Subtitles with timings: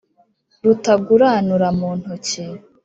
[0.63, 2.41] rutaguranura mu ntoki,